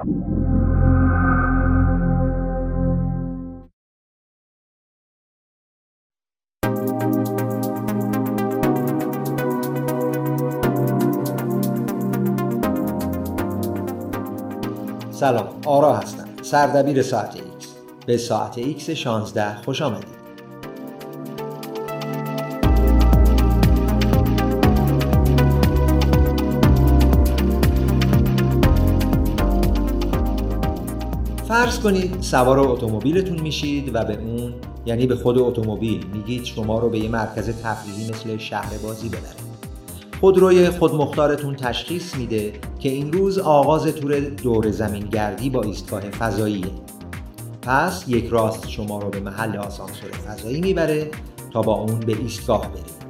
[0.00, 0.14] سلام
[15.66, 16.28] آرا هستم.
[16.42, 17.74] سردبیر ساعت ایکس.
[18.06, 20.19] به ساعت ایکس 16 خوش آمدید.
[31.50, 34.54] فرض کنید سوار اتومبیلتون میشید و به اون
[34.86, 39.22] یعنی به خود اتومبیل میگید شما رو به یه مرکز تفریحی مثل شهر بازی ببره
[40.20, 46.70] خودروی خودمختارتون تشخیص میده که این روز آغاز تور دور زمین گردی با ایستگاه فضاییه.
[47.62, 51.10] پس یک راست شما رو به محل آسانسور فضایی می‌بره
[51.52, 53.00] تا با اون به ایستگاه برید.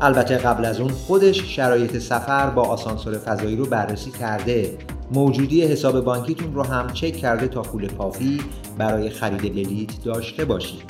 [0.00, 4.78] البته قبل از اون خودش شرایط سفر با آسانسور فضایی رو بررسی کرده.
[5.10, 8.40] موجودی حساب بانکیتون رو هم چک کرده تا پول کافی
[8.78, 10.82] برای خرید بلیت داشته باشید.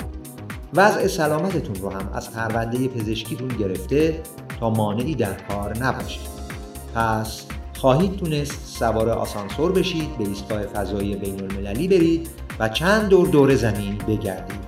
[0.73, 4.21] وضع سلامتتون رو هم از پرونده پزشکیتون گرفته
[4.59, 6.27] تا مانعی در کار نباشید
[6.95, 7.45] پس
[7.77, 13.55] خواهید تونست سوار آسانسور بشید به ایستگاه فضایی بین المللی برید و چند دور دور
[13.55, 14.67] زمین بگردید.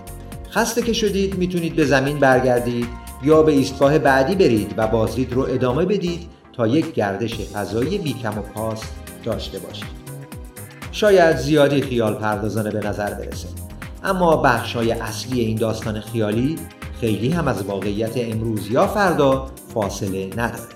[0.51, 2.87] خسته که شدید می‌تونید به زمین برگردید
[3.23, 8.37] یا به ایستگاه بعدی برید و بازدید رو ادامه بدید تا یک گردش فضایی بیکم
[8.37, 8.81] و پاس
[9.23, 9.99] داشته باشید.
[10.91, 13.47] شاید زیادی خیال پردازانه به نظر برسه.
[14.03, 16.55] اما بخشای اصلی این داستان خیالی
[16.99, 20.69] خیلی هم از واقعیت امروز یا فردا فاصله نداره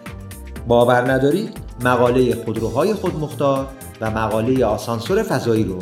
[0.67, 3.67] باور ندارید مقاله خودروهای خودمختار
[4.01, 5.79] و مقاله آسانسور فضایی رو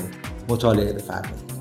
[0.49, 1.51] مطالعه بفرمایید.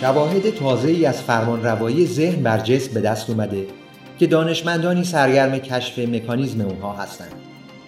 [0.00, 3.66] شواهد تازه ای از فرمان روایی ذهن بر جسم به دست اومده
[4.18, 7.32] که دانشمندانی سرگرم کشف مکانیزم اونها هستند.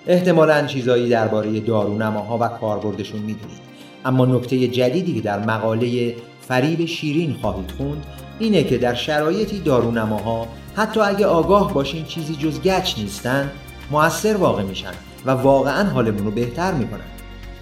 [0.07, 3.61] احتمالا چیزایی درباره دارونماها و کاربردشون می‌دونید
[4.05, 6.15] اما نکته جدیدی که در مقاله
[6.49, 8.07] فریب شیرین خواهید خوند
[8.39, 10.47] اینه که در شرایطی دارونماها
[10.77, 13.51] حتی اگه آگاه باشین چیزی جز گچ نیستن
[13.91, 14.93] موثر واقع میشن
[15.27, 17.01] و واقعا حالمون رو بهتر می‌کنن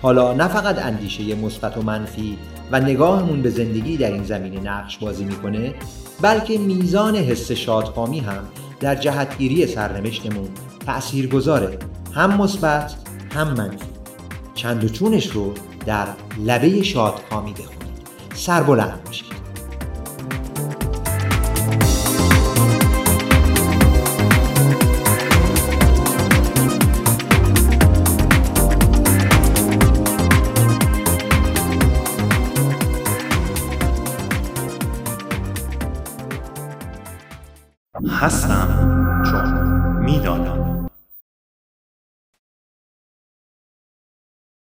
[0.03, 2.39] حالا نه فقط اندیشه مثبت و منفی
[2.73, 5.75] و نگاهمون به زندگی در این زمینه نقش بازی می‌کنه
[6.21, 8.49] بلکه میزان حس شادکامی هم
[8.81, 10.49] در جهتگیری سرنوشتمون
[10.87, 11.79] تأثیر گذاره
[12.15, 12.95] هم مثبت
[13.35, 13.87] هم منفی.
[14.55, 15.55] چند و چونش رو
[15.87, 16.07] در
[16.45, 17.79] لبه شادکامی بخونید.
[18.35, 19.28] سربلند باشید
[38.07, 38.69] هستم
[39.31, 39.53] چون
[40.05, 40.58] می‌دانم.